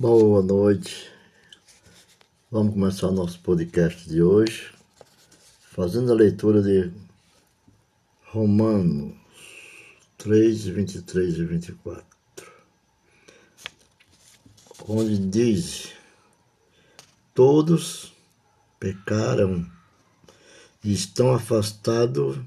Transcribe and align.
Boa 0.00 0.40
noite. 0.40 1.10
Vamos 2.52 2.74
começar 2.74 3.10
nosso 3.10 3.40
podcast 3.40 4.08
de 4.08 4.22
hoje, 4.22 4.72
fazendo 5.72 6.12
a 6.12 6.14
leitura 6.14 6.62
de 6.62 6.92
Romanos 8.26 9.16
3, 10.16 10.66
23 10.66 11.38
e 11.38 11.44
24, 11.44 12.06
onde 14.86 15.18
diz: 15.18 15.90
Todos 17.34 18.12
pecaram 18.78 19.68
e 20.84 20.92
estão 20.92 21.34
afastados 21.34 22.38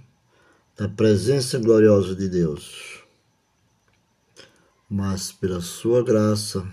da 0.77 0.87
presença 0.87 1.59
gloriosa 1.59 2.15
de 2.15 2.29
Deus, 2.29 3.03
mas 4.89 5.33
pela 5.33 5.59
Sua 5.59 6.01
graça 6.01 6.65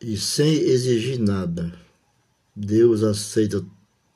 e 0.00 0.16
sem 0.16 0.52
exigir 0.52 1.18
nada, 1.18 1.72
Deus 2.54 3.02
aceita 3.02 3.64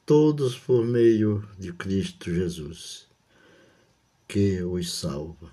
todos 0.07 0.57
por 0.57 0.85
meio 0.85 1.47
de 1.59 1.73
Cristo 1.73 2.33
Jesus, 2.33 3.07
que 4.29 4.63
os 4.63 4.93
salva. 4.93 5.51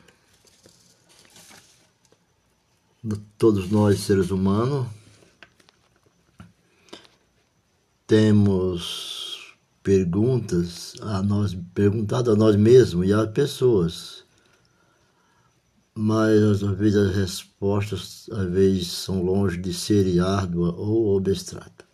Todos 3.37 3.69
nós, 3.69 3.99
seres 4.01 4.29
humanos, 4.29 4.87
temos 8.05 9.55
perguntas 9.81 10.93
a 11.01 11.23
nós, 11.23 11.57
perguntado 11.73 12.31
a 12.31 12.35
nós 12.35 12.55
mesmos 12.55 13.07
e 13.07 13.13
às 13.13 13.31
pessoas 13.31 14.25
mas 16.01 16.63
às 16.63 16.77
vezes 16.77 16.95
as 16.95 17.13
respostas 17.13 18.29
às 18.31 18.49
vezes 18.49 18.87
são 18.87 19.21
longe 19.21 19.57
de 19.57 19.73
serem 19.73 20.21
árduas 20.21 20.73
ou 20.77 21.17
abstratas. 21.17 21.85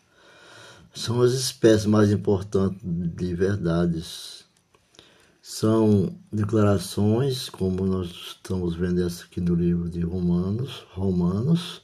São 0.93 1.23
as 1.23 1.31
espécies 1.31 1.88
mais 1.88 2.11
importantes 2.11 2.79
de 2.83 3.33
verdades. 3.33 4.45
São 5.41 6.16
declarações, 6.31 7.49
como 7.49 7.83
nós 7.83 8.09
estamos 8.09 8.75
vendo 8.75 9.02
essa 9.02 9.23
aqui 9.23 9.41
no 9.41 9.55
livro 9.55 9.89
de 9.89 10.02
Romanos, 10.02 10.85
Romanos, 10.91 11.81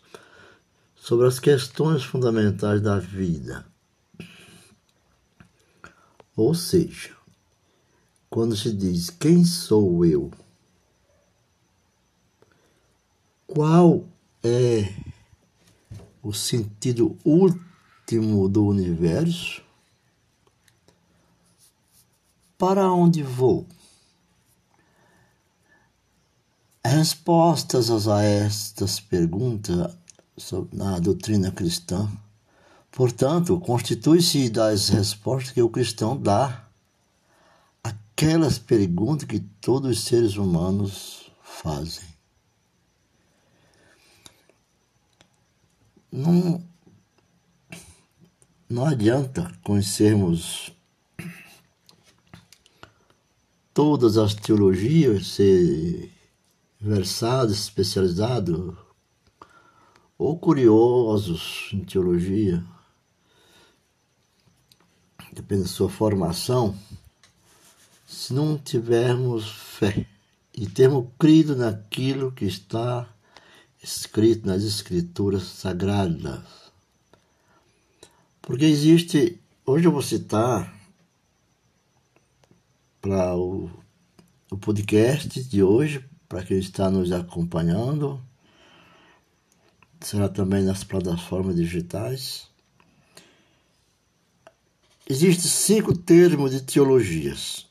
sobre 0.95 1.25
as 1.25 1.39
questões 1.39 2.03
fundamentais 2.03 2.83
da 2.83 2.99
vida. 2.99 3.65
Ou 6.35 6.53
seja, 6.53 7.15
quando 8.29 8.55
se 8.55 8.71
diz 8.71 9.09
quem 9.09 9.43
sou 9.43 10.05
eu? 10.05 10.31
Qual 13.53 14.05
é 14.41 14.93
o 16.23 16.31
sentido 16.31 17.17
último 17.25 18.47
do 18.47 18.65
universo? 18.65 19.61
Para 22.57 22.89
onde 22.93 23.21
vou? 23.21 23.67
Respostas 26.85 28.07
a 28.07 28.23
estas 28.23 29.01
perguntas 29.01 29.97
na 30.71 30.97
doutrina 30.99 31.51
cristã, 31.51 32.09
portanto, 32.89 33.59
constitui-se 33.59 34.49
das 34.49 34.87
respostas 34.87 35.51
que 35.51 35.61
o 35.61 35.67
cristão 35.67 36.15
dá 36.15 36.69
aquelas 37.83 38.57
perguntas 38.57 39.27
que 39.27 39.41
todos 39.41 39.91
os 39.91 40.03
seres 40.05 40.37
humanos 40.37 41.29
fazem. 41.43 42.10
Não, 46.11 46.61
não 48.69 48.85
adianta 48.85 49.51
conhecermos 49.63 50.71
todas 53.73 54.17
as 54.17 54.33
teologias, 54.33 55.27
ser 55.27 56.11
versados, 56.79 57.57
especializados 57.57 58.75
ou 60.17 60.37
curiosos 60.37 61.69
em 61.73 61.83
teologia, 61.83 62.63
depende 65.31 65.63
da 65.63 65.67
sua 65.67 65.89
formação, 65.89 66.77
se 68.05 68.33
não 68.33 68.57
tivermos 68.57 69.49
fé 69.49 70.05
e 70.53 70.67
termos 70.67 71.07
crido 71.17 71.55
naquilo 71.55 72.31
que 72.31 72.45
está 72.45 73.07
escrito 73.81 74.47
nas 74.47 74.63
escrituras 74.63 75.43
sagradas. 75.43 76.43
Porque 78.41 78.65
existe, 78.65 79.39
hoje 79.65 79.87
eu 79.87 79.91
vou 79.91 80.01
citar 80.01 80.73
para 83.01 83.35
o, 83.35 83.69
o 84.51 84.57
podcast 84.57 85.43
de 85.43 85.63
hoje, 85.63 86.03
para 86.29 86.43
quem 86.43 86.59
está 86.59 86.89
nos 86.89 87.11
acompanhando, 87.11 88.21
será 89.99 90.29
também 90.29 90.63
nas 90.63 90.83
plataformas 90.83 91.55
digitais. 91.55 92.47
Existem 95.09 95.49
cinco 95.49 95.97
termos 95.97 96.51
de 96.51 96.61
teologias 96.61 97.70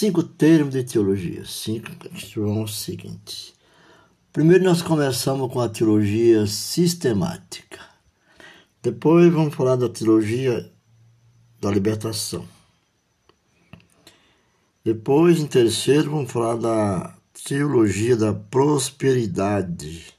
cinco 0.00 0.22
termos 0.22 0.72
de 0.72 0.82
teologia. 0.82 1.44
Cinco 1.44 1.90
são 2.18 2.62
os 2.62 2.80
seguintes. 2.80 3.52
Primeiro 4.32 4.64
nós 4.64 4.80
começamos 4.80 5.52
com 5.52 5.60
a 5.60 5.68
teologia 5.68 6.46
sistemática. 6.46 7.78
Depois 8.82 9.30
vamos 9.30 9.54
falar 9.54 9.76
da 9.76 9.90
teologia 9.90 10.72
da 11.60 11.70
libertação. 11.70 12.48
Depois, 14.82 15.38
em 15.38 15.46
terceiro, 15.46 16.12
vamos 16.12 16.32
falar 16.32 16.56
da 16.56 17.14
teologia 17.46 18.16
da 18.16 18.32
prosperidade. 18.32 20.14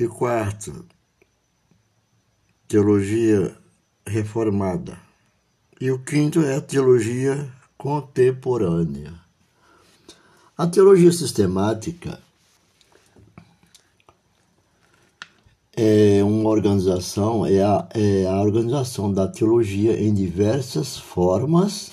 E 0.00 0.08
quarto, 0.08 0.86
teologia 2.66 3.54
reformada. 4.06 4.98
E 5.78 5.90
o 5.90 5.98
quinto 5.98 6.40
é 6.40 6.56
a 6.56 6.60
teologia 6.62 7.52
contemporânea. 7.82 9.12
A 10.56 10.68
teologia 10.68 11.10
sistemática 11.10 12.20
é 15.76 16.22
uma 16.22 16.48
organização, 16.48 17.44
é 17.44 17.60
a, 17.60 17.88
é 17.92 18.24
a 18.26 18.40
organização 18.40 19.12
da 19.12 19.26
teologia 19.26 20.00
em 20.00 20.14
diversas 20.14 20.96
formas 20.96 21.90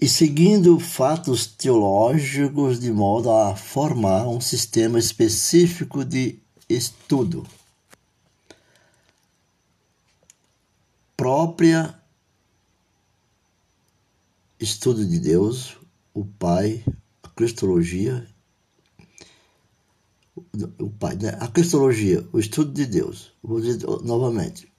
e 0.00 0.08
seguindo 0.08 0.80
fatos 0.80 1.46
teológicos 1.46 2.80
de 2.80 2.90
modo 2.90 3.30
a 3.30 3.54
formar 3.54 4.26
um 4.26 4.40
sistema 4.40 4.98
específico 4.98 6.06
de 6.06 6.38
estudo. 6.70 7.46
Própria 11.18 11.94
estudo 14.60 15.04
de 15.04 15.18
Deus, 15.18 15.76
o 16.14 16.24
Pai, 16.24 16.84
a 17.24 17.28
Cristologia, 17.30 18.24
o 20.78 20.90
Pai, 20.90 21.16
né? 21.16 21.36
a 21.40 21.48
Cristologia, 21.48 22.24
o 22.32 22.38
estudo 22.38 22.72
de 22.72 22.86
Deus, 22.86 23.32
vou 23.42 23.60
dizer 23.60 23.84
novamente, 24.04 24.72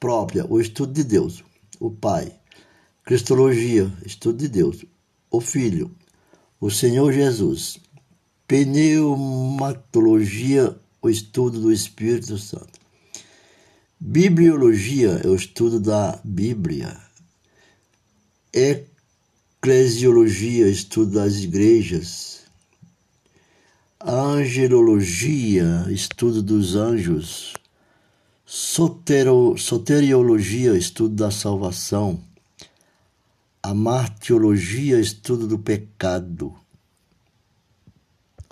própria, 0.00 0.44
o 0.52 0.60
estudo 0.60 0.92
de 0.92 1.04
Deus, 1.04 1.44
o 1.78 1.92
Pai, 1.92 2.36
Cristologia, 3.04 3.88
estudo 4.04 4.38
de 4.38 4.48
Deus, 4.48 4.84
o 5.30 5.40
Filho, 5.40 5.94
o 6.60 6.72
Senhor 6.72 7.12
Jesus, 7.12 7.78
pneumatologia, 8.48 10.76
o 11.00 11.08
estudo 11.08 11.60
do 11.60 11.70
Espírito 11.70 12.36
Santo. 12.36 12.87
Bibliologia 14.00 15.22
é 15.24 15.26
o 15.26 15.34
estudo 15.34 15.80
da 15.80 16.20
Bíblia. 16.22 16.96
Eclesiologia, 19.60 20.68
estudo 20.68 21.14
das 21.14 21.38
igrejas. 21.38 22.42
Angelologia, 24.00 25.84
estudo 25.90 26.40
dos 26.40 26.76
anjos. 26.76 27.54
Sotero, 28.46 29.58
soteriologia, 29.58 30.76
estudo 30.78 31.16
da 31.16 31.32
salvação. 31.32 32.22
Amartiologia, 33.60 35.00
estudo 35.00 35.48
do 35.48 35.58
pecado. 35.58 36.54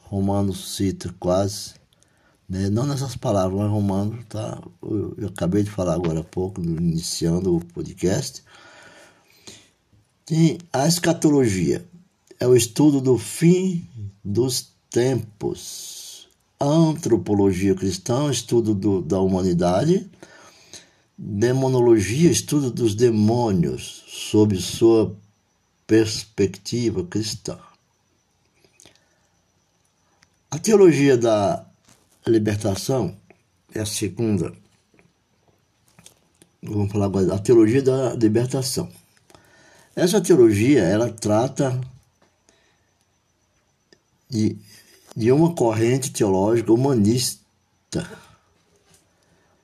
Romanos 0.02 0.74
cita 0.74 1.14
quase 1.20 1.85
né? 2.48 2.70
Não 2.70 2.86
nessas 2.86 3.16
palavras, 3.16 3.58
mas 3.58 3.70
Romano 3.70 4.18
tá. 4.28 4.62
Eu, 4.82 5.14
eu 5.18 5.28
acabei 5.28 5.62
de 5.62 5.70
falar 5.70 5.94
agora 5.94 6.20
há 6.20 6.24
pouco, 6.24 6.60
iniciando 6.60 7.56
o 7.56 7.64
podcast. 7.64 8.42
Tem 10.24 10.58
a 10.72 10.86
escatologia, 10.86 11.86
é 12.40 12.46
o 12.46 12.56
estudo 12.56 13.00
do 13.00 13.16
fim 13.18 13.86
dos 14.24 14.72
tempos. 14.90 16.28
Antropologia 16.60 17.74
cristã, 17.74 18.30
estudo 18.30 18.74
do, 18.74 19.02
da 19.02 19.20
humanidade. 19.20 20.10
Demonologia, 21.18 22.30
estudo 22.30 22.70
dos 22.70 22.94
demônios, 22.94 24.04
sob 24.06 24.56
sua 24.60 25.16
perspectiva 25.86 27.04
cristã. 27.04 27.58
A 30.50 30.58
teologia 30.58 31.16
da 31.16 31.66
libertação 32.28 33.16
é 33.72 33.80
a 33.80 33.86
segunda. 33.86 34.52
Vamos 36.62 36.90
falar 36.90 37.06
agora 37.06 37.26
da 37.26 37.38
teologia 37.38 37.82
da 37.82 38.14
libertação. 38.14 38.90
Essa 39.94 40.20
teologia, 40.20 40.82
ela 40.82 41.10
trata 41.10 41.80
de, 44.28 44.58
de 45.16 45.30
uma 45.30 45.54
corrente 45.54 46.10
teológica 46.10 46.72
humanista. 46.72 47.40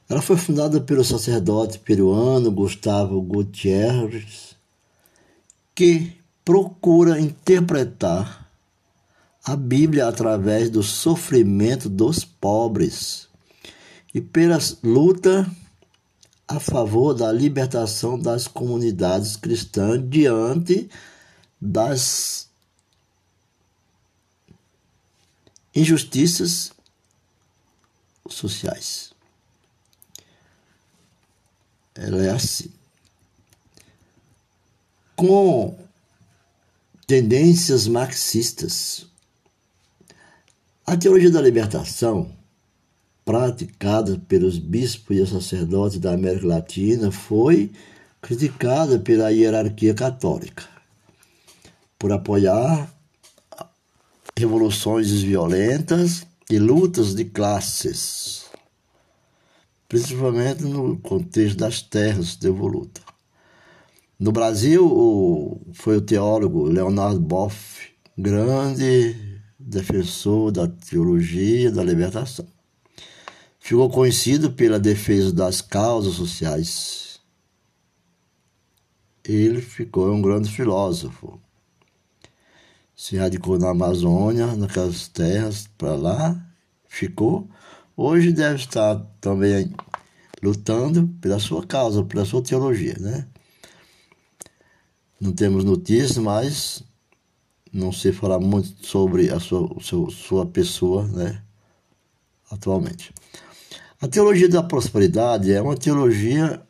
Ela 0.09 0.23
foi 0.23 0.37
fundada 0.37 0.81
pelo 0.81 1.05
sacerdote 1.05 1.81
peruano 1.81 2.51
Gustavo 2.53 3.21
Gutierrez, 3.21 4.57
que 5.75 6.17
procura 6.45 7.19
interpretar 7.19 8.42
a 9.45 9.57
Bíblia 9.57 10.07
através 10.07 10.71
do 10.71 10.83
sofrimento 10.83 11.89
dos 11.89 12.25
pobres 12.25 13.29
e 14.15 14.21
pela 14.21 14.59
luta 14.83 15.51
a 16.47 16.61
favor 16.61 17.15
da 17.15 17.33
libertação 17.33 18.19
das 18.19 18.47
comunidades 18.47 19.37
cristãs 19.37 20.01
diante 20.09 20.89
das 21.61 22.49
injustiças 25.75 26.73
sociais. 28.29 29.13
Ela 31.95 32.25
é 32.25 32.31
assim. 32.31 32.71
Com 35.17 35.79
tendências 37.07 37.87
marxistas, 37.87 39.07
a 40.87 40.97
teologia 40.97 41.31
da 41.31 41.41
libertação, 41.41 42.31
praticada 43.25 44.21
pelos 44.27 44.59
bispos 44.59 45.17
e 45.17 45.27
sacerdotes 45.27 45.99
da 45.99 46.13
América 46.13 46.47
Latina, 46.47 47.13
foi 47.13 47.71
criticada 48.21 48.99
pela 48.99 49.31
hierarquia 49.31 49.95
católica 49.95 50.65
por 51.99 52.13
apoiar 52.13 52.93
revoluções 54.37 55.23
violentas 55.23 56.27
e 56.51 56.59
lutas 56.59 57.15
de 57.15 57.27
classes, 57.27 58.47
principalmente 59.89 60.65
no 60.65 60.99
contexto 60.99 61.59
das 61.59 61.81
terras 61.81 62.35
devolutas. 62.35 63.05
No 64.19 64.33
Brasil, 64.33 65.61
foi 65.75 65.99
o 65.99 66.01
teólogo 66.01 66.65
Leonardo 66.65 67.21
Boff, 67.21 67.93
grande 68.19 69.32
defensor 69.65 70.51
da 70.51 70.67
teologia 70.67 71.71
da 71.71 71.83
libertação. 71.83 72.47
Ficou 73.59 73.89
conhecido 73.89 74.53
pela 74.53 74.79
defesa 74.79 75.33
das 75.33 75.61
causas 75.61 76.15
sociais. 76.15 77.21
Ele 79.25 79.61
ficou 79.61 80.13
um 80.13 80.21
grande 80.21 80.51
filósofo. 80.51 81.41
Se 82.97 83.17
radicou 83.17 83.59
na 83.59 83.71
Amazônia, 83.71 84.55
naquelas 84.57 85.09
terras 85.09 85.69
para 85.79 85.95
lá, 85.95 86.55
ficou. 86.89 87.49
Hoje 87.97 88.33
deve 88.33 88.57
estar 88.57 88.97
também 89.21 89.73
lutando 90.43 91.07
pela 91.21 91.39
sua 91.39 91.65
causa, 91.65 92.05
pela 92.05 92.25
sua 92.25 92.43
teologia, 92.43 92.97
né? 92.99 93.27
Não 95.21 95.33
temos 95.33 95.63
notícias, 95.63 96.19
mas 96.19 96.83
não 97.73 97.91
sei 97.91 98.13
falar 98.13 98.39
muito 98.39 98.87
sobre 98.87 99.31
a 99.31 99.41
sua, 99.41 99.69
sua, 100.11 100.45
pessoa, 100.45 101.07
né, 101.09 101.43
atualmente. 102.51 103.13
A 104.01 104.07
teologia 104.07 104.49
da 104.49 104.63
prosperidade 104.63 105.53
é 105.53 105.63
uma 105.63 105.77
teologia 105.77 106.63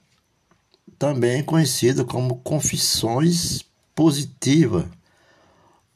também 0.98 1.42
conhecida 1.42 2.04
como 2.04 2.36
confissões 2.36 3.64
positiva, 3.94 4.88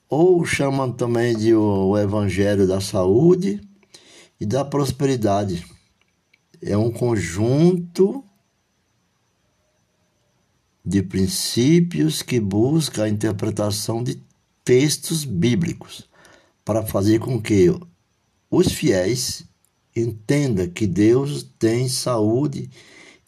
ou 0.08 0.44
chamam 0.44 0.90
também 0.90 1.36
de 1.36 1.54
o 1.54 1.96
evangelho 1.96 2.66
da 2.66 2.80
saúde 2.80 3.60
e 4.40 4.46
da 4.46 4.64
prosperidade. 4.64 5.64
É 6.60 6.76
um 6.76 6.90
conjunto 6.90 8.24
de 10.84 11.02
princípios 11.02 12.22
que 12.22 12.38
busca 12.40 13.04
a 13.04 13.08
interpretação 13.08 14.02
de 14.02 14.20
textos 14.66 15.24
bíblicos 15.24 16.08
para 16.64 16.84
fazer 16.84 17.20
com 17.20 17.40
que 17.40 17.72
os 18.50 18.72
fiéis 18.72 19.44
entendam 19.94 20.68
que 20.68 20.88
Deus 20.88 21.44
tem 21.56 21.88
saúde 21.88 22.68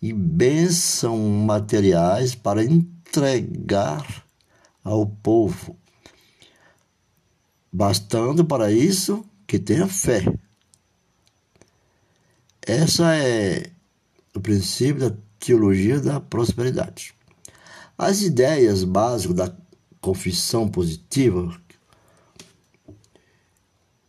e 0.03 0.13
bênção 0.13 1.17
materiais 1.17 2.35
para 2.35 2.65
entregar 2.65 4.27
ao 4.83 5.07
povo, 5.07 5.77
bastando 7.73 8.45
para 8.45 8.73
isso 8.73 9.25
que 9.47 9.61
tenha 9.61 9.87
fé. 9.87 10.25
Essa 12.61 13.15
é 13.15 13.71
o 14.35 14.41
princípio 14.41 15.09
da 15.09 15.17
teologia 15.39 16.01
da 16.01 16.19
prosperidade. 16.19 17.15
As 17.97 18.23
ideias 18.23 18.83
básicas 18.83 19.37
da 19.37 19.68
confissão 20.09 20.67
positiva 20.67 21.61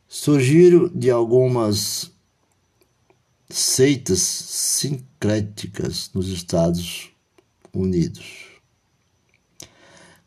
surgiram 0.07 0.87
de 0.87 1.11
algumas 1.11 2.09
seitas 3.49 4.21
sincréticas 4.21 6.09
nos 6.13 6.29
Estados 6.29 7.11
Unidos. 7.73 8.61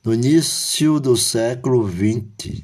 No 0.05 0.13
início 0.13 1.01
do 1.01 1.17
século 1.17 1.89
XX, 1.89 2.63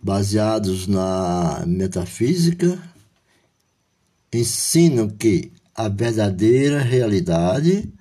baseados 0.00 0.86
na 0.86 1.64
metafísica, 1.66 2.80
ensinam 4.32 5.08
que 5.10 5.50
a 5.74 5.88
verdadeira 5.88 6.80
realidade 6.80 7.92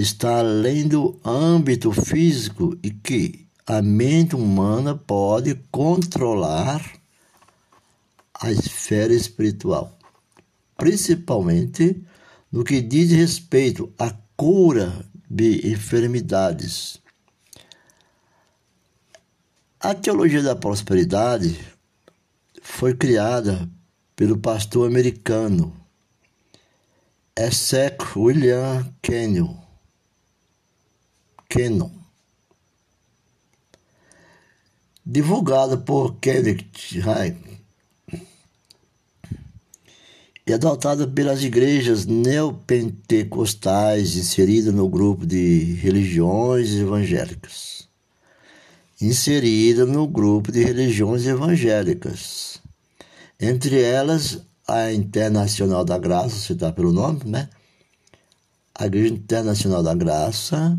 está 0.00 0.38
além 0.38 0.88
do 0.88 1.20
âmbito 1.24 1.92
físico 1.92 2.76
e 2.82 2.90
que 2.90 3.46
a 3.66 3.82
mente 3.82 4.34
humana 4.34 4.96
pode 4.96 5.54
controlar 5.70 6.82
a 8.34 8.50
esfera 8.50 9.12
espiritual, 9.12 9.98
principalmente 10.76 12.02
no 12.50 12.64
que 12.64 12.80
diz 12.80 13.10
respeito 13.10 13.92
à 13.98 14.10
cura 14.36 15.04
de 15.28 15.70
enfermidades. 15.70 16.98
A 19.78 19.94
teologia 19.94 20.42
da 20.42 20.56
prosperidade 20.56 21.58
foi 22.62 22.94
criada 22.94 23.68
pelo 24.16 24.38
pastor 24.38 24.88
americano 24.88 25.74
Essex 27.36 28.16
William 28.16 28.92
Kenyon 29.00 29.69
Canon. 31.50 31.90
Divulgada 35.04 35.76
por 35.76 36.14
Kenneth 36.20 37.00
High 37.02 37.36
e 40.46 40.52
adotada 40.52 41.08
pelas 41.08 41.42
igrejas 41.42 42.06
neopentecostais 42.06 44.16
inserida 44.16 44.70
no 44.70 44.88
grupo 44.88 45.26
de 45.26 45.74
religiões 45.74 46.72
evangélicas. 46.72 47.88
Inserida 49.00 49.84
no 49.84 50.06
grupo 50.06 50.52
de 50.52 50.62
religiões 50.62 51.26
evangélicas. 51.26 52.62
Entre 53.40 53.82
elas, 53.82 54.40
a 54.68 54.92
Internacional 54.92 55.84
da 55.84 55.98
Graça, 55.98 56.36
citar 56.36 56.72
pelo 56.72 56.92
nome, 56.92 57.22
né? 57.24 57.48
A 58.74 58.86
Igreja 58.86 59.14
Internacional 59.14 59.82
da 59.82 59.94
Graça, 59.94 60.78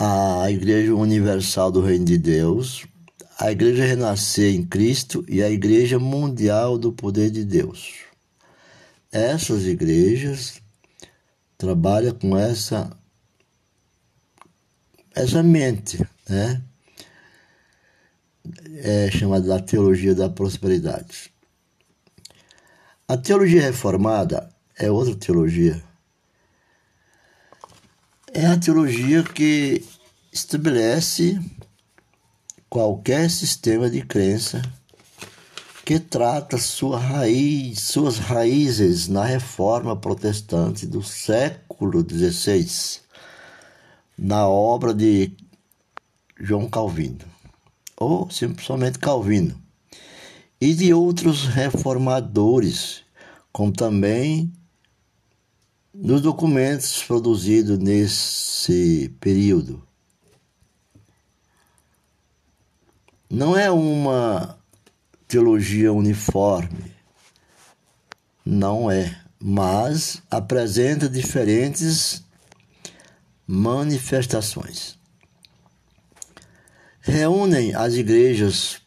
a 0.00 0.48
Igreja 0.48 0.94
Universal 0.94 1.72
do 1.72 1.80
Reino 1.80 2.04
de 2.04 2.16
Deus, 2.16 2.86
a 3.36 3.50
Igreja 3.50 3.84
Renascer 3.84 4.54
em 4.54 4.64
Cristo 4.64 5.24
e 5.28 5.42
a 5.42 5.50
Igreja 5.50 5.98
Mundial 5.98 6.78
do 6.78 6.92
Poder 6.92 7.32
de 7.32 7.44
Deus. 7.44 8.04
Essas 9.10 9.64
igrejas 9.64 10.62
trabalha 11.56 12.12
com 12.12 12.38
essa 12.38 12.96
essa 15.16 15.42
mente, 15.42 15.98
né? 16.28 16.62
É 18.76 19.10
chamada 19.10 19.48
da 19.48 19.58
teologia 19.58 20.14
da 20.14 20.30
prosperidade. 20.30 21.32
A 23.08 23.16
teologia 23.16 23.62
reformada 23.62 24.48
é 24.78 24.88
outra 24.88 25.16
teologia. 25.16 25.87
É 28.40 28.46
a 28.46 28.56
teologia 28.56 29.24
que 29.24 29.84
estabelece 30.32 31.40
qualquer 32.70 33.28
sistema 33.28 33.90
de 33.90 34.00
crença 34.02 34.62
que 35.84 35.98
trata 35.98 36.56
sua 36.56 37.00
raiz, 37.00 37.80
suas 37.80 38.18
raízes 38.18 39.08
na 39.08 39.24
reforma 39.24 39.96
protestante 39.96 40.86
do 40.86 41.02
século 41.02 42.06
XVI, 42.08 43.00
na 44.16 44.46
obra 44.46 44.94
de 44.94 45.32
João 46.38 46.68
Calvino, 46.70 47.24
ou 47.96 48.30
simplesmente 48.30 49.00
Calvino, 49.00 49.60
e 50.60 50.74
de 50.74 50.94
outros 50.94 51.44
reformadores, 51.48 53.02
como 53.52 53.72
também 53.72 54.52
nos 56.00 56.20
documentos 56.20 57.02
produzidos 57.02 57.76
nesse 57.76 59.12
período. 59.18 59.82
Não 63.28 63.58
é 63.58 63.68
uma 63.68 64.56
teologia 65.26 65.92
uniforme. 65.92 66.94
Não 68.46 68.88
é, 68.88 69.20
mas 69.40 70.22
apresenta 70.30 71.08
diferentes 71.08 72.22
manifestações. 73.44 74.96
Reúnem 77.00 77.74
as 77.74 77.94
igrejas 77.94 78.80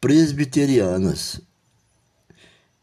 presbiterianas 0.00 1.38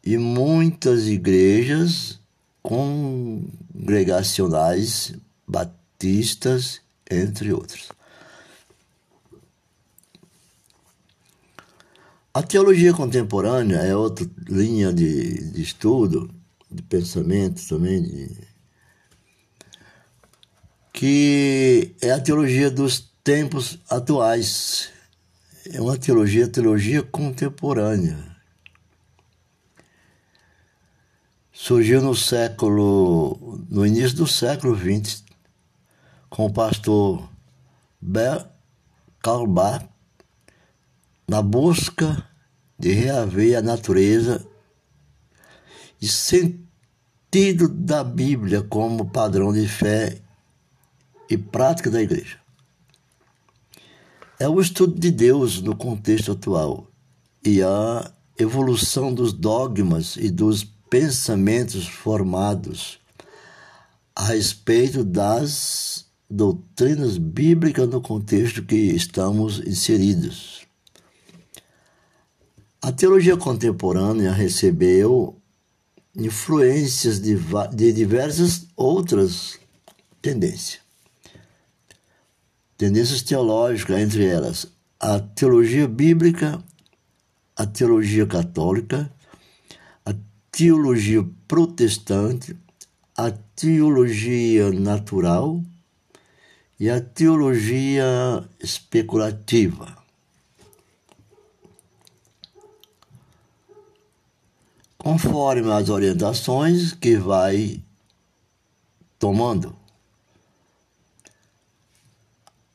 e 0.02 0.16
muitas 0.16 1.08
igrejas 1.08 2.20
congregacionais 2.64 5.14
batistas, 5.46 6.80
entre 7.10 7.52
outros. 7.52 7.90
A 12.32 12.42
teologia 12.42 12.94
contemporânea 12.94 13.76
é 13.76 13.94
outra 13.94 14.26
linha 14.48 14.92
de, 14.92 15.52
de 15.52 15.62
estudo, 15.62 16.28
de 16.70 16.82
pensamento 16.82 17.62
também, 17.68 18.02
de, 18.02 18.30
que 20.92 21.94
é 22.00 22.10
a 22.12 22.20
teologia 22.20 22.70
dos 22.70 23.12
tempos 23.22 23.78
atuais. 23.88 24.88
É 25.70 25.80
uma 25.80 25.96
teologia, 25.98 26.48
teologia 26.48 27.02
contemporânea. 27.02 28.33
Surgiu 31.66 32.02
no 32.02 32.14
século, 32.14 33.58
no 33.70 33.86
início 33.86 34.18
do 34.18 34.26
século 34.26 34.76
XX, 34.76 35.24
com 36.28 36.44
o 36.44 36.52
pastor 36.52 37.26
Bel 37.98 38.46
Kalbach, 39.22 39.88
na 41.26 41.40
busca 41.40 42.28
de 42.78 42.92
reaver 42.92 43.56
a 43.56 43.62
natureza 43.62 44.46
e 46.02 46.06
sentido 46.06 47.66
da 47.66 48.04
Bíblia 48.04 48.60
como 48.60 49.08
padrão 49.08 49.50
de 49.50 49.66
fé 49.66 50.20
e 51.30 51.38
prática 51.38 51.90
da 51.90 52.02
igreja. 52.02 52.38
É 54.38 54.46
o 54.46 54.60
estudo 54.60 55.00
de 55.00 55.10
Deus 55.10 55.62
no 55.62 55.74
contexto 55.74 56.32
atual 56.32 56.88
e 57.42 57.62
a 57.62 58.12
evolução 58.38 59.14
dos 59.14 59.32
dogmas 59.32 60.16
e 60.16 60.28
dos 60.30 60.73
pensamentos 60.94 61.88
formados 61.88 63.00
a 64.14 64.26
respeito 64.26 65.02
das 65.02 66.06
doutrinas 66.30 67.18
bíblicas 67.18 67.88
no 67.88 68.00
contexto 68.00 68.62
que 68.62 68.76
estamos 68.76 69.58
inseridos. 69.66 70.64
A 72.80 72.92
teologia 72.92 73.36
contemporânea 73.36 74.30
recebeu 74.30 75.36
influências 76.14 77.20
de, 77.20 77.36
de 77.74 77.92
diversas 77.92 78.68
outras 78.76 79.58
tendências. 80.22 80.78
Tendências 82.78 83.20
teológicas, 83.20 83.98
entre 83.98 84.24
elas 84.26 84.68
a 85.00 85.18
teologia 85.18 85.88
bíblica, 85.88 86.62
a 87.56 87.66
teologia 87.66 88.24
católica, 88.28 89.10
teologia 90.56 91.26
protestante, 91.48 92.56
a 93.16 93.28
teologia 93.56 94.70
natural 94.70 95.60
e 96.78 96.88
a 96.88 97.00
teologia 97.00 98.48
especulativa. 98.60 100.04
conforme 104.96 105.70
as 105.70 105.90
orientações 105.90 106.94
que 106.94 107.14
vai 107.14 107.82
tomando. 109.18 109.76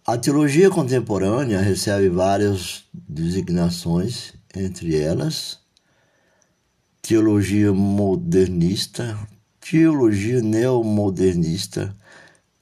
A 0.06 0.16
teologia 0.16 0.70
contemporânea 0.70 1.60
recebe 1.60 2.08
várias 2.08 2.84
designações, 2.94 4.36
entre 4.56 4.96
elas 4.96 5.59
teologia 7.10 7.74
modernista, 7.74 9.18
teologia 9.60 10.44
neomodernista, 10.44 11.96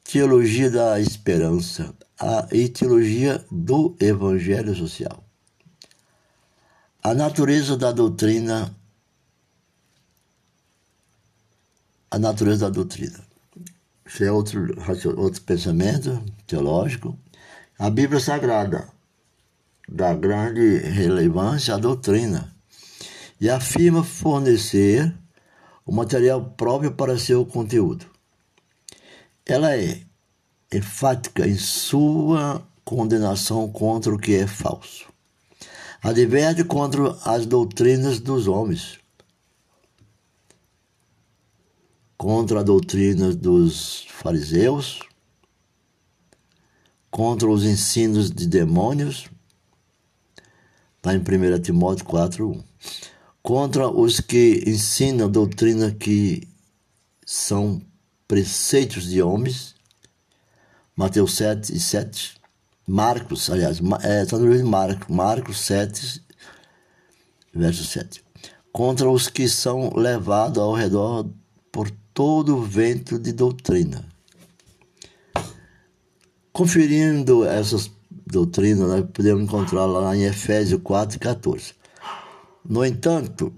teologia 0.05 0.71
da 0.71 1.01
esperança 1.01 1.93
e 2.49 2.69
teologia 2.69 3.45
do 3.51 3.93
evangelho 3.99 4.73
social. 4.73 5.21
A 7.03 7.13
natureza 7.13 7.75
da 7.75 7.91
doutrina 7.91 8.73
a 12.09 12.17
natureza 12.17 12.69
da 12.69 12.73
doutrina. 12.73 13.19
Isso 14.05 14.23
é 14.23 14.31
outro, 14.31 14.73
outro 15.17 15.41
pensamento 15.41 16.23
teológico. 16.47 17.19
A 17.77 17.89
Bíblia 17.89 18.21
Sagrada 18.21 18.87
dá 19.89 20.13
grande 20.13 20.77
relevância 20.77 21.75
à 21.75 21.77
doutrina 21.77 22.56
e 23.39 23.49
afirma 23.49 24.03
fornecer 24.03 25.13
o 25.85 25.91
material 25.91 26.43
próprio 26.57 26.91
para 26.91 27.17
seu 27.17 27.45
conteúdo. 27.45 28.05
Ela 29.45 29.75
é 29.75 30.01
enfática 30.73 31.47
em 31.47 31.57
sua 31.57 32.65
condenação 32.83 33.69
contra 33.71 34.13
o 34.13 34.19
que 34.19 34.35
é 34.35 34.47
falso. 34.47 35.05
Adverte 36.01 36.63
contra 36.63 37.17
as 37.23 37.45
doutrinas 37.45 38.19
dos 38.19 38.47
homens 38.47 38.99
contra 42.17 42.61
a 42.61 42.63
doutrina 42.63 43.33
dos 43.33 44.07
fariseus, 44.09 44.99
contra 47.11 47.47
os 47.47 47.63
ensinos 47.63 48.31
de 48.31 48.47
demônios, 48.47 49.29
está 50.97 51.13
em 51.13 51.19
1 51.19 51.61
Timóteo 51.61 52.05
4, 52.05 52.49
1. 52.49 52.63
Contra 53.47 53.87
os 53.87 54.19
que 54.19 54.61
ensinam 54.67 55.31
doutrina 55.31 55.89
que 55.89 56.45
são 57.25 57.81
preceitos 58.27 59.07
de 59.07 59.21
homens, 59.21 59.73
Mateus 60.93 61.35
7 61.37 61.73
e 61.73 61.79
7. 61.79 62.35
Marcos, 62.85 63.49
aliás, 63.49 63.79
é, 64.03 64.23
está 64.23 64.37
no 64.37 64.43
livro 64.43 64.57
de 64.57 64.69
Marcos, 64.69 65.07
Marcos 65.07 65.59
7, 65.61 66.21
verso 67.53 67.85
7. 67.85 68.21
Contra 68.73 69.09
os 69.09 69.29
que 69.29 69.47
são 69.47 69.93
levados 69.95 70.61
ao 70.61 70.73
redor 70.73 71.25
por 71.71 71.89
todo 72.13 72.61
vento 72.61 73.17
de 73.17 73.31
doutrina. 73.31 74.03
Conferindo 76.51 77.45
essas 77.45 77.89
doutrinas, 78.11 78.89
nós 78.89 79.05
podemos 79.13 79.41
encontrar 79.41 79.85
lá 79.85 80.13
em 80.17 80.25
Efésios 80.25 80.81
4 80.83 81.15
e 81.15 81.19
14. 81.19 81.76
No 82.67 82.83
entanto, 82.83 83.53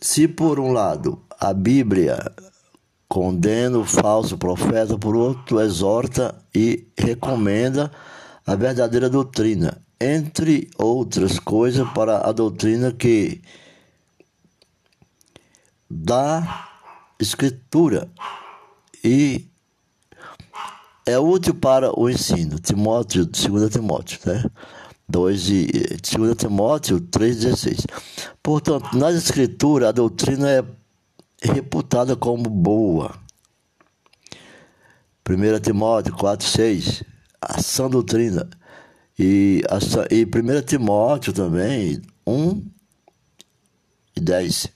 se 0.00 0.28
por 0.28 0.60
um 0.60 0.72
lado 0.72 1.20
a 1.40 1.52
Bíblia 1.52 2.18
condena 3.08 3.78
o 3.78 3.84
falso 3.84 4.38
profeta, 4.38 4.96
por 4.96 5.16
outro 5.16 5.60
exorta 5.60 6.34
e 6.54 6.86
recomenda 6.96 7.90
a 8.46 8.54
verdadeira 8.54 9.10
doutrina, 9.10 9.80
entre 10.00 10.70
outras 10.78 11.38
coisas 11.38 11.88
para 11.90 12.28
a 12.28 12.30
doutrina 12.30 12.92
que 12.92 13.42
dá 15.90 16.68
escritura 17.18 18.08
e 19.02 19.48
é 21.06 21.18
útil 21.18 21.54
para 21.54 21.98
o 21.98 22.08
ensino. 22.08 22.58
Timóteo, 22.58 23.26
2 23.26 23.70
Timóteo, 23.70 24.18
né? 24.24 24.44
2, 25.08 25.50
e, 25.50 25.66
2 26.16 26.36
Timóteo 26.36 27.00
3,16. 27.00 27.84
Portanto, 28.42 28.96
nas 28.96 29.14
escrituras, 29.14 29.88
a 29.88 29.92
doutrina 29.92 30.50
é 30.50 30.64
reputada 31.42 32.16
como 32.16 32.48
boa. 32.48 33.14
1 35.28 35.60
Timóteo 35.60 36.14
4,6, 36.14 37.02
a 37.40 37.62
sã 37.62 37.88
doutrina. 37.88 38.48
E, 39.18 39.62
a, 39.68 39.78
e 40.14 40.24
1 40.24 40.62
Timóteo 40.66 41.32
também, 41.32 42.02
1 42.26 42.62
e 44.16 44.20
10. 44.20 44.68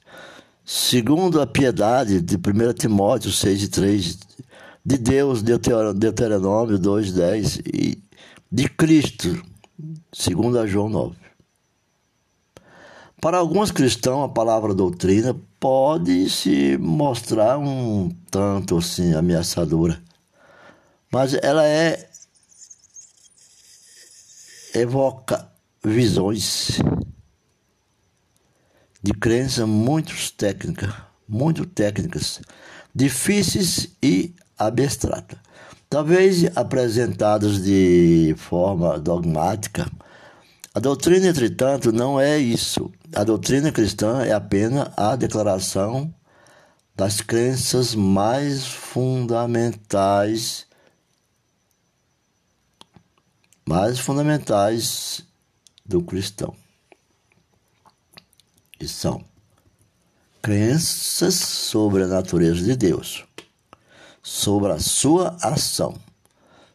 Segundo 0.65 1.41
a 1.41 1.47
piedade 1.47 2.21
de 2.21 2.37
1 2.37 2.73
Timóteo 2.75 3.33
6 3.33 3.63
e 3.63 3.69
3, 3.69 4.19
de 4.85 4.97
Deus, 4.97 5.43
Deuteronômio 5.43 6.79
2, 6.79 7.13
10, 7.13 7.57
e 7.59 8.03
de 8.51 8.69
Cristo, 8.69 9.43
segundo 10.13 10.67
João 10.67 10.89
9. 10.89 11.17
Para 13.21 13.39
alguns 13.39 13.71
cristãos, 13.71 14.25
a 14.25 14.29
palavra 14.29 14.75
doutrina 14.75 15.35
pode 15.59 16.31
se 16.31 16.77
mostrar 16.79 17.59
um 17.59 18.11
tanto 18.31 18.79
assim 18.79 19.13
ameaçadora, 19.15 20.01
mas 21.11 21.35
ela 21.35 21.67
é 21.67 22.09
evoca 24.75 25.51
visões 25.83 26.79
de 29.03 29.13
crença 29.13 29.67
muito 29.67 30.15
técnicas, 30.37 30.93
muito 31.29 31.67
técnicas, 31.67 32.41
difíceis 32.95 33.89
e 34.03 34.35
abstratas. 34.57 35.39
Talvez 35.89 36.45
apresentadas 36.57 37.63
de 37.63 38.35
forma 38.37 38.99
dogmática. 38.99 39.91
A 40.75 40.81
doutrina, 40.81 41.29
entretanto, 41.29 41.91
não 41.91 42.21
é 42.21 42.39
isso. 42.39 42.93
A 43.15 43.25
doutrina 43.25 43.73
cristã 43.73 44.23
é 44.23 44.33
apenas 44.33 44.91
a 44.97 45.17
declaração 45.17 46.13
das 46.95 47.21
crenças 47.21 47.95
mais 47.95 48.67
fundamentais 48.67 50.67
mais 53.65 53.99
fundamentais 53.99 55.23
do 55.85 56.03
cristão 56.03 56.57
que 58.79 58.89
são 58.89 59.25
crenças 60.41 61.35
sobre 61.35 62.05
a 62.05 62.07
natureza 62.07 62.65
de 62.65 62.77
Deus, 62.77 63.25
sobre 64.29 64.71
a 64.71 64.79
sua 64.79 65.39
ação, 65.43 65.95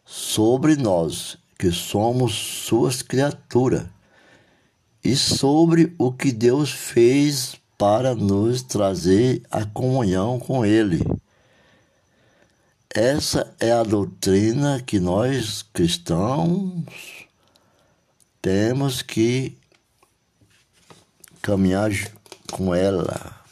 sobre 0.04 0.74
nós 0.74 1.38
que 1.56 1.70
somos 1.70 2.34
suas 2.34 3.00
criaturas 3.00 3.86
e 5.04 5.14
sobre 5.14 5.94
o 5.96 6.12
que 6.12 6.32
Deus 6.32 6.72
fez 6.72 7.54
para 7.78 8.12
nos 8.12 8.60
trazer 8.60 9.40
a 9.52 9.64
comunhão 9.64 10.40
com 10.40 10.66
Ele. 10.66 11.00
Essa 12.92 13.54
é 13.60 13.70
a 13.70 13.84
doutrina 13.84 14.82
que 14.84 14.98
nós 14.98 15.62
cristãos 15.62 16.84
temos 18.42 19.00
que 19.00 19.56
caminhar 21.40 21.92
com 22.50 22.74
ela, 22.74 23.44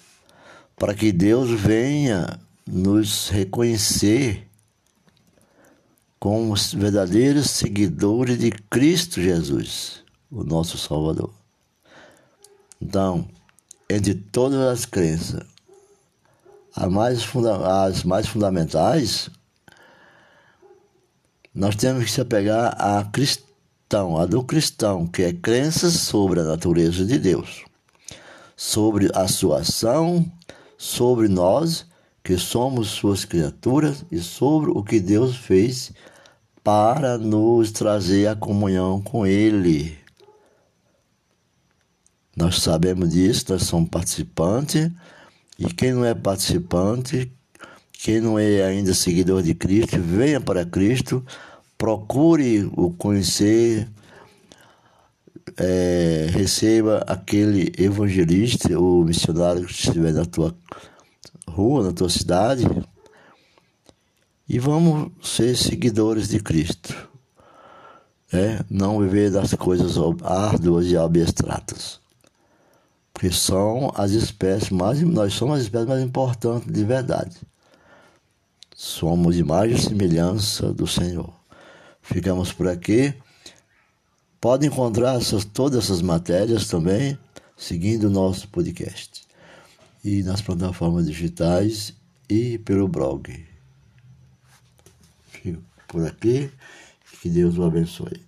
para 0.76 0.92
que 0.92 1.12
Deus 1.12 1.50
venha 1.50 2.40
nos 2.66 3.28
reconhecer 3.28 4.48
como 6.18 6.54
verdadeiros 6.74 7.50
seguidores 7.50 8.38
de 8.38 8.50
Cristo 8.50 9.20
Jesus, 9.20 10.04
o 10.30 10.44
nosso 10.44 10.78
Salvador. 10.78 11.32
Então, 12.80 13.28
entre 13.88 14.14
todas 14.14 14.60
as 14.60 14.84
crenças, 14.84 15.44
as 16.74 16.90
mais, 16.90 17.26
as 17.64 18.04
mais 18.04 18.26
fundamentais, 18.28 19.28
nós 21.54 21.76
temos 21.76 22.04
que 22.04 22.10
se 22.10 22.20
apegar 22.20 22.74
a 22.80 23.04
cristão, 23.04 24.16
a 24.16 24.24
do 24.26 24.42
cristão, 24.42 25.06
que 25.06 25.22
é 25.22 25.32
crença 25.32 25.90
sobre 25.90 26.40
a 26.40 26.44
natureza 26.44 27.04
de 27.04 27.18
Deus 27.18 27.64
sobre 28.62 29.10
a 29.12 29.26
sua 29.26 29.60
ação, 29.60 30.24
sobre 30.78 31.26
nós, 31.26 31.84
que 32.22 32.38
somos 32.38 32.88
suas 32.88 33.24
criaturas, 33.24 34.04
e 34.10 34.18
sobre 34.18 34.70
o 34.70 34.82
que 34.82 35.00
Deus 35.00 35.36
fez 35.36 35.92
para 36.62 37.18
nos 37.18 37.72
trazer 37.72 38.28
a 38.28 38.36
comunhão 38.36 39.00
com 39.00 39.26
Ele. 39.26 39.98
Nós 42.36 42.60
sabemos 42.60 43.10
disso, 43.10 43.46
nós 43.48 43.64
somos 43.64 43.88
participantes, 43.90 44.90
e 45.58 45.66
quem 45.66 45.92
não 45.92 46.04
é 46.04 46.14
participante, 46.14 47.30
quem 47.92 48.20
não 48.20 48.38
é 48.38 48.62
ainda 48.62 48.94
seguidor 48.94 49.42
de 49.42 49.54
Cristo, 49.54 50.00
venha 50.00 50.40
para 50.40 50.64
Cristo, 50.64 51.24
procure 51.76 52.70
o 52.76 52.90
conhecer, 52.92 53.88
é, 55.56 56.28
receba 56.30 57.04
aquele 57.06 57.72
evangelista 57.76 58.78
ou 58.78 59.04
missionário 59.04 59.66
que 59.66 59.72
estiver 59.72 60.12
na 60.12 60.24
tua 60.24 60.56
rua, 61.52 61.84
na 61.84 61.92
tua 61.92 62.08
cidade, 62.08 62.64
e 64.48 64.58
vamos 64.58 65.12
ser 65.22 65.56
seguidores 65.56 66.28
de 66.28 66.40
Cristo. 66.40 67.10
É, 68.32 68.64
não 68.70 68.98
viver 68.98 69.30
das 69.30 69.52
coisas 69.54 69.94
árduas 70.22 70.86
e 70.86 70.96
abstratas. 70.96 72.00
Porque 73.12 73.30
são 73.30 73.92
as 73.94 74.12
espécies 74.12 74.70
mais, 74.70 75.00
nós 75.02 75.34
somos 75.34 75.56
as 75.58 75.62
espécies 75.64 75.88
mais 75.88 76.02
importantes 76.02 76.72
de 76.72 76.84
verdade. 76.84 77.36
Somos 78.74 79.36
imagem 79.36 79.76
e 79.76 79.80
semelhança 79.80 80.72
do 80.72 80.86
Senhor. 80.86 81.32
Ficamos 82.00 82.52
por 82.52 82.68
aqui. 82.68 83.14
Pode 84.40 84.66
encontrar 84.66 85.16
essas, 85.16 85.44
todas 85.44 85.84
essas 85.84 86.00
matérias 86.02 86.66
também 86.66 87.16
seguindo 87.56 88.04
o 88.04 88.10
nosso 88.10 88.48
podcast 88.48 89.31
e 90.04 90.22
nas 90.22 90.40
plataformas 90.42 91.06
digitais 91.06 91.94
e 92.28 92.58
pelo 92.58 92.88
blog. 92.88 93.46
Fico 95.28 95.62
por 95.88 96.06
aqui. 96.06 96.50
Que 97.20 97.28
Deus 97.28 97.56
o 97.56 97.62
abençoe. 97.62 98.20